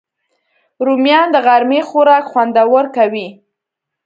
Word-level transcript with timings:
رومیان 0.85 1.27
د 1.33 1.37
غرمې 1.45 1.79
خوراک 1.89 2.25
خوندور 2.31 2.85
کوي 2.95 3.27